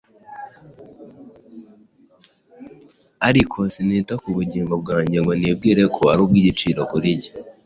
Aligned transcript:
Ariko 3.27 3.59
sinita 3.73 4.13
ku 4.21 4.29
bugingo 4.37 4.73
bwanjye, 4.81 5.17
ngo 5.21 5.31
nibwire 5.39 5.83
ko 5.95 6.01
ari 6.11 6.21
ubw’igiciro 6.25 6.81
kuri 6.91 7.09
jye, 7.21 7.31